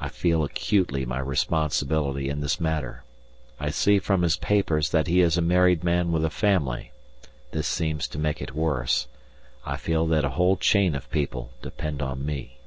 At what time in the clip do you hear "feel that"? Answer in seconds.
9.76-10.24